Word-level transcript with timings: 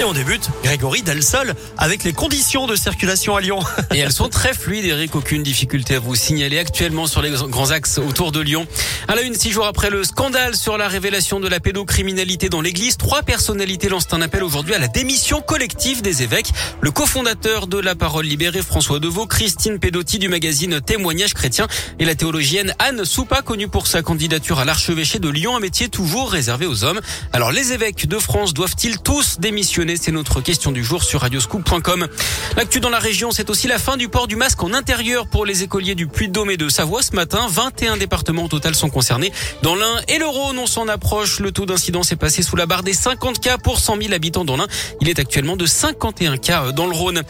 Et 0.00 0.04
on 0.04 0.12
débute, 0.12 0.48
Grégory 0.62 1.02
Delsol, 1.02 1.54
avec 1.76 2.04
les 2.04 2.12
conditions 2.12 2.68
de 2.68 2.76
circulation 2.76 3.34
à 3.34 3.40
Lyon. 3.40 3.58
Et 3.94 3.98
elles 3.98 4.12
sont 4.12 4.28
très 4.28 4.54
fluides, 4.54 4.84
Eric. 4.84 5.16
Aucune 5.16 5.42
difficulté 5.42 5.96
à 5.96 5.98
vous 5.98 6.14
signaler 6.14 6.60
actuellement 6.60 7.08
sur 7.08 7.20
les 7.20 7.30
grands 7.30 7.72
axes 7.72 7.98
autour 7.98 8.30
de 8.30 8.38
Lyon. 8.38 8.68
À 9.08 9.16
la 9.16 9.22
une, 9.22 9.34
six 9.34 9.50
jours 9.50 9.66
après 9.66 9.90
le 9.90 10.04
scandale 10.04 10.54
sur 10.54 10.78
la 10.78 10.86
révélation 10.86 11.40
de 11.40 11.48
la 11.48 11.58
pédocriminalité 11.58 12.48
dans 12.48 12.60
l'église, 12.60 12.96
trois 12.96 13.22
personnalités 13.22 13.88
lancent 13.88 14.06
un 14.12 14.22
appel 14.22 14.44
aujourd'hui 14.44 14.72
à 14.72 14.78
la 14.78 14.86
démission 14.86 15.40
collective 15.40 16.00
des 16.00 16.22
évêques. 16.22 16.52
Le 16.80 16.92
cofondateur 16.92 17.66
de 17.66 17.78
La 17.78 17.96
Parole 17.96 18.26
Libérée, 18.26 18.62
François 18.62 19.00
Deveau, 19.00 19.26
Christine 19.26 19.80
Pedotti 19.80 20.20
du 20.20 20.28
magazine 20.28 20.80
Témoignages 20.80 21.34
chrétiens 21.34 21.66
et 21.98 22.04
la 22.04 22.14
théologienne 22.14 22.72
Anne 22.78 23.04
Soupa, 23.04 23.42
connue 23.42 23.66
pour 23.66 23.88
sa 23.88 24.02
candidature 24.02 24.60
à 24.60 24.64
l'archevêché 24.64 25.18
de 25.18 25.28
Lyon, 25.28 25.56
un 25.56 25.60
métier 25.60 25.88
toujours 25.88 26.30
réservé 26.30 26.66
aux 26.66 26.84
hommes. 26.84 27.00
Alors, 27.32 27.50
les 27.50 27.72
évêques 27.72 28.06
de 28.06 28.18
France 28.20 28.54
doivent-ils 28.54 28.98
tous 29.00 29.40
démissionner? 29.40 29.87
C'est 29.96 30.12
notre 30.12 30.40
question 30.40 30.72
du 30.72 30.84
jour 30.84 31.02
sur 31.02 31.20
radioscoop.com. 31.20 32.08
L'actu 32.56 32.80
dans 32.80 32.90
la 32.90 32.98
région, 32.98 33.30
c'est 33.30 33.50
aussi 33.50 33.68
la 33.68 33.78
fin 33.78 33.96
du 33.96 34.08
port 34.08 34.26
du 34.26 34.36
masque 34.36 34.62
en 34.62 34.74
intérieur 34.74 35.26
pour 35.28 35.46
les 35.46 35.62
écoliers 35.62 35.94
du 35.94 36.06
Puy-de-Dôme 36.06 36.50
et 36.50 36.56
de 36.56 36.68
Savoie 36.68 37.02
ce 37.02 37.14
matin. 37.14 37.46
21 37.48 37.96
départements 37.96 38.44
au 38.44 38.48
total 38.48 38.74
sont 38.74 38.90
concernés. 38.90 39.32
Dans 39.62 39.74
l'Ain 39.74 40.00
et 40.08 40.18
le 40.18 40.26
Rhône, 40.26 40.58
on 40.58 40.66
s'en 40.66 40.88
approche. 40.88 41.40
Le 41.40 41.52
taux 41.52 41.66
d'incidence 41.66 42.12
est 42.12 42.16
passé 42.16 42.42
sous 42.42 42.56
la 42.56 42.66
barre 42.66 42.82
des 42.82 42.92
50 42.92 43.40
cas 43.40 43.58
pour 43.58 43.80
100 43.80 44.02
000 44.02 44.12
habitants 44.12 44.44
dans 44.44 44.56
l'Ain. 44.56 44.66
Il 45.00 45.08
est 45.08 45.18
actuellement 45.18 45.56
de 45.56 45.66
51 45.66 46.36
cas 46.36 46.72
dans 46.72 46.86
le 46.86 46.92
Rhône. 46.92 47.22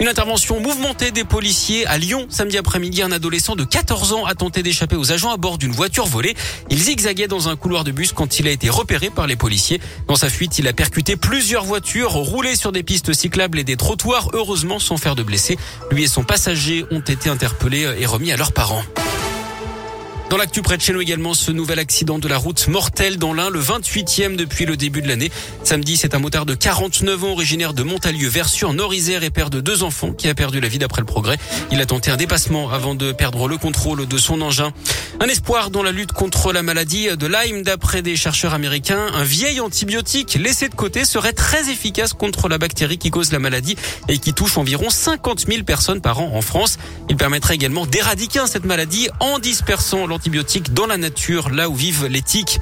Une 0.00 0.08
intervention 0.08 0.60
mouvementée 0.60 1.10
des 1.10 1.24
policiers 1.24 1.86
à 1.86 1.98
Lyon. 1.98 2.26
Samedi 2.28 2.58
après-midi, 2.58 3.02
un 3.02 3.12
adolescent 3.12 3.56
de 3.56 3.64
14 3.64 4.12
ans 4.12 4.24
a 4.24 4.34
tenté 4.34 4.62
d'échapper 4.62 4.96
aux 4.96 5.12
agents 5.12 5.32
à 5.32 5.36
bord 5.36 5.58
d'une 5.58 5.72
voiture 5.72 6.06
volée. 6.06 6.34
Il 6.70 6.78
zigzaguait 6.78 7.28
dans 7.28 7.48
un 7.48 7.56
couloir 7.56 7.84
de 7.84 7.92
bus 7.92 8.12
quand 8.12 8.38
il 8.38 8.48
a 8.48 8.50
été 8.50 8.68
repéré 8.68 9.10
par 9.10 9.26
les 9.26 9.36
policiers. 9.36 9.80
Dans 10.08 10.16
sa 10.16 10.28
fuite, 10.28 10.58
il 10.58 10.68
a 10.68 10.72
percuté 10.72 11.16
plusieurs 11.16 11.64
voitures 11.64 12.03
rouler 12.12 12.56
sur 12.56 12.72
des 12.72 12.82
pistes 12.82 13.12
cyclables 13.12 13.58
et 13.58 13.64
des 13.64 13.76
trottoirs, 13.76 14.30
heureusement 14.32 14.78
sans 14.78 14.96
faire 14.96 15.14
de 15.14 15.22
blessés. 15.22 15.58
Lui 15.90 16.04
et 16.04 16.08
son 16.08 16.24
passager 16.24 16.84
ont 16.90 17.00
été 17.00 17.30
interpellés 17.30 17.88
et 17.98 18.06
remis 18.06 18.32
à 18.32 18.36
leurs 18.36 18.52
parents. 18.52 18.82
Dans 20.30 20.38
l'actu 20.38 20.62
près 20.62 20.76
de 20.76 20.82
chez 20.82 20.92
nous 20.92 21.00
également, 21.00 21.32
ce 21.32 21.52
nouvel 21.52 21.78
accident 21.78 22.18
de 22.18 22.26
la 22.26 22.38
route 22.38 22.66
mortel 22.66 23.18
dans 23.18 23.32
l'Ain, 23.32 23.50
le 23.50 23.60
28e 23.60 24.34
depuis 24.34 24.64
le 24.64 24.76
début 24.76 25.00
de 25.00 25.06
l'année. 25.06 25.30
Samedi, 25.62 25.96
c'est 25.96 26.14
un 26.14 26.18
motard 26.18 26.44
de 26.44 26.54
49 26.54 27.22
ans 27.24 27.32
originaire 27.32 27.72
de 27.72 27.84
Montalieu, 27.84 28.28
Versu 28.28 28.64
en 28.64 28.78
Orisère 28.80 29.22
et 29.22 29.30
père 29.30 29.48
de 29.48 29.60
deux 29.60 29.84
enfants 29.84 30.12
qui 30.12 30.28
a 30.28 30.34
perdu 30.34 30.60
la 30.60 30.66
vie 30.66 30.78
d'après 30.78 31.02
le 31.02 31.06
progrès. 31.06 31.36
Il 31.70 31.80
a 31.80 31.86
tenté 31.86 32.10
un 32.10 32.16
dépassement 32.16 32.70
avant 32.70 32.96
de 32.96 33.12
perdre 33.12 33.46
le 33.46 33.58
contrôle 33.58 34.08
de 34.08 34.18
son 34.18 34.40
engin. 34.40 34.72
Un 35.20 35.26
espoir 35.26 35.70
dans 35.70 35.84
la 35.84 35.92
lutte 35.92 36.12
contre 36.12 36.52
la 36.52 36.62
maladie 36.64 37.08
de 37.16 37.26
Lyme 37.28 37.62
d'après 37.62 38.02
des 38.02 38.16
chercheurs 38.16 38.54
américains. 38.54 39.06
Un 39.14 39.22
vieil 39.22 39.60
antibiotique 39.60 40.34
laissé 40.34 40.68
de 40.68 40.74
côté 40.74 41.04
serait 41.04 41.32
très 41.32 41.70
efficace 41.70 42.12
contre 42.12 42.48
la 42.48 42.58
bactérie 42.58 42.98
qui 42.98 43.10
cause 43.10 43.30
la 43.30 43.38
maladie 43.38 43.76
et 44.08 44.18
qui 44.18 44.34
touche 44.34 44.58
environ 44.58 44.90
50 44.90 45.46
000 45.46 45.62
personnes 45.62 46.00
par 46.00 46.18
an 46.18 46.32
en 46.34 46.42
France. 46.42 46.78
Il 47.08 47.16
permettrait 47.16 47.54
également 47.54 47.86
d'éradiquer 47.86 48.42
cette 48.48 48.64
maladie 48.64 49.08
en 49.20 49.38
dispersant 49.38 50.08
l'antibiotique 50.08 50.23
dans 50.70 50.86
la 50.86 50.96
nature, 50.96 51.50
là 51.50 51.68
où 51.68 51.74
vivent 51.74 52.06
les 52.06 52.22
tiques. 52.22 52.60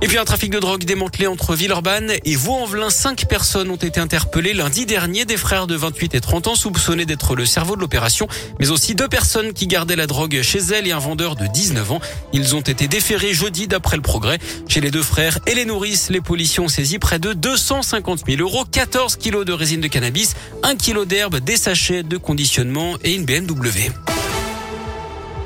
Et 0.00 0.06
puis 0.06 0.16
un 0.16 0.24
trafic 0.24 0.50
de 0.50 0.60
drogue 0.60 0.84
démantelé 0.84 1.26
entre 1.26 1.56
Villeurbanne 1.56 2.12
et 2.24 2.36
Vaux-en-Velin. 2.36 2.88
Cinq 2.88 3.26
personnes 3.26 3.68
ont 3.70 3.76
été 3.76 3.98
interpellées 3.98 4.54
lundi 4.54 4.86
dernier. 4.86 5.24
Des 5.24 5.36
frères 5.36 5.66
de 5.66 5.74
28 5.74 6.14
et 6.14 6.20
30 6.20 6.48
ans 6.48 6.54
soupçonnés 6.54 7.04
d'être 7.04 7.34
le 7.34 7.44
cerveau 7.44 7.74
de 7.74 7.80
l'opération, 7.80 8.28
mais 8.60 8.70
aussi 8.70 8.94
deux 8.94 9.08
personnes 9.08 9.52
qui 9.52 9.66
gardaient 9.66 9.96
la 9.96 10.06
drogue 10.06 10.40
chez 10.42 10.60
elles 10.60 10.86
et 10.86 10.92
un 10.92 11.00
vendeur 11.00 11.34
de 11.34 11.46
19 11.46 11.92
ans. 11.92 12.00
Ils 12.32 12.54
ont 12.54 12.60
été 12.60 12.86
déférés 12.86 13.34
jeudi 13.34 13.66
d'après 13.66 13.96
le 13.96 14.02
progrès. 14.02 14.38
Chez 14.68 14.80
les 14.80 14.92
deux 14.92 15.02
frères 15.02 15.38
et 15.46 15.54
les 15.54 15.64
nourrices, 15.64 16.10
les 16.10 16.20
policiers 16.20 16.60
ont 16.60 16.68
saisi 16.68 17.00
près 17.00 17.18
de 17.18 17.32
250 17.32 18.20
000 18.28 18.40
euros, 18.40 18.64
14 18.64 19.16
kilos 19.16 19.44
de 19.44 19.52
résine 19.52 19.80
de 19.80 19.88
cannabis, 19.88 20.34
1 20.62 20.76
kilo 20.76 21.06
d'herbe, 21.06 21.38
des 21.38 21.56
sachets 21.56 22.04
de 22.04 22.16
conditionnement 22.16 22.96
et 23.02 23.14
une 23.14 23.24
BMW. 23.24 23.90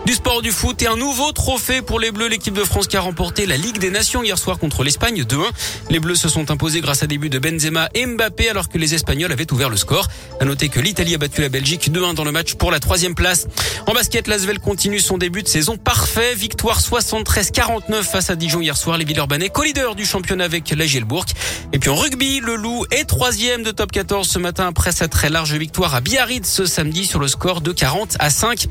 Du 0.05 0.15
sport 0.15 0.43
du 0.43 0.51
foot 0.51 0.83
et 0.83 0.89
un 0.89 0.97
nouveau 0.97 1.31
trophée 1.31 1.81
pour 1.81 2.01
les 2.01 2.11
Bleus. 2.11 2.27
L'équipe 2.27 2.55
de 2.55 2.65
France 2.65 2.89
qui 2.89 2.97
a 2.97 3.01
remporté 3.01 3.47
la 3.47 3.57
Ligue 3.57 3.79
des 3.79 3.91
Nations 3.91 4.25
hier 4.25 4.37
soir 4.37 4.59
contre 4.59 4.83
l'Espagne 4.83 5.23
2-1. 5.23 5.45
Les 5.91 6.01
Bleus 6.01 6.17
se 6.17 6.29
sont 6.29 6.51
imposés 6.51 6.81
grâce 6.81 7.05
à 7.05 7.07
des 7.07 7.19
buts 7.19 7.31
de 7.31 7.39
Benzema 7.39 7.89
et 7.95 8.05
Mbappé 8.05 8.49
alors 8.49 8.69
que 8.69 8.79
les 8.79 8.95
Espagnols 8.95 9.31
avaient 9.31 9.51
ouvert 9.53 9.71
le 9.71 9.77
score. 9.77 10.09
À 10.41 10.45
noter 10.45 10.71
que 10.71 10.81
l'Italie 10.81 11.15
a 11.15 11.19
battu 11.19 11.41
la 11.41 11.49
Belgique 11.49 11.93
2-1 11.93 12.15
dans 12.15 12.25
le 12.25 12.33
match 12.33 12.55
pour 12.55 12.73
la 12.73 12.81
troisième 12.81 13.15
place. 13.15 13.47
En 13.87 13.93
basket, 13.93 14.27
l'Asvel 14.27 14.59
continue 14.59 14.99
son 14.99 15.19
début 15.19 15.45
de 15.45 15.49
saison 15.49 15.77
parfait. 15.77 16.34
Victoire 16.34 16.81
73-49 16.81 18.03
face 18.03 18.29
à 18.29 18.34
Dijon 18.34 18.61
hier 18.61 18.77
soir. 18.77 18.99
Les 18.99 19.05
Villeurbanais, 19.05 19.51
co-leader 19.51 19.95
du 19.95 20.05
championnat 20.05 20.45
avec 20.45 20.69
la 20.71 20.84
Gielbourg. 20.84 21.27
Et 21.73 21.79
puis 21.79 21.91
en 21.91 21.95
rugby, 21.95 22.41
le 22.41 22.57
Loup 22.57 22.84
est 22.91 23.05
troisième 23.05 23.63
de 23.63 23.71
top 23.71 23.93
14 23.93 24.29
ce 24.29 24.41
matin 24.41 24.67
après 24.67 24.91
sa 24.91 25.07
très 25.07 25.31
large 25.31 25.55
victoire 25.55 25.95
à 25.95 26.01
Biarritz 26.01 26.51
ce 26.51 26.67
samedi 26.67 27.07
sur 27.07 27.21
le 27.21 27.29
score 27.29 27.61
de 27.61 27.71
40 27.71 28.17
à 28.19 28.31
5. 28.31 28.67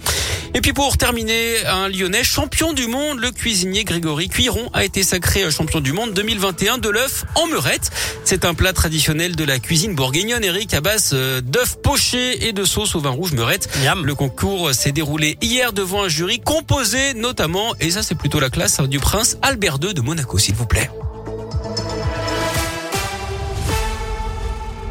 Et 0.54 0.60
puis 0.60 0.74
pour 0.74 0.98
terminer, 0.98 1.21
un 1.68 1.88
Lyonnais 1.88 2.24
champion 2.24 2.74
du 2.74 2.88
monde. 2.88 3.20
Le 3.20 3.32
cuisinier 3.32 3.84
Grégory 3.84 4.28
Cuiron 4.28 4.70
a 4.74 4.84
été 4.84 5.04
sacré 5.04 5.50
champion 5.52 5.80
du 5.80 5.94
monde 5.94 6.14
2021 6.14 6.78
de 6.78 6.90
l'œuf 6.90 7.26
en 7.36 7.48
meurette. 7.48 7.92
C'est 8.24 8.46
un 8.46 8.54
plat 8.54 8.74
traditionnel 8.74 9.36
de 9.36 9.44
la 9.44 9.60
cuisine 9.60 9.94
bourguignonne, 9.94 10.44
Eric, 10.44 10.74
à 10.74 10.82
base 10.82 11.12
euh, 11.14 11.42
d'œufs 11.42 11.78
pochés 11.82 12.48
et 12.48 12.54
de 12.54 12.64
sauce 12.64 12.96
au 12.96 13.00
vin 13.00 13.10
rouge 13.10 13.34
meurette. 13.34 13.70
Le 14.04 14.16
concours 14.16 14.74
s'est 14.74 14.92
déroulé 14.92 15.38
hier 15.42 15.74
devant 15.74 16.04
un 16.04 16.08
jury 16.08 16.40
composé 16.40 17.14
notamment, 17.14 17.76
et 17.80 17.92
ça 17.92 18.02
c'est 18.02 18.16
plutôt 18.16 18.40
la 18.40 18.50
classe, 18.50 18.80
hein, 18.80 18.88
du 18.88 19.00
prince 19.00 19.38
Albert 19.42 19.78
II 19.82 19.94
de 19.94 20.02
Monaco, 20.02 20.38
s'il 20.38 20.56
vous 20.56 20.66
plaît. 20.66 20.90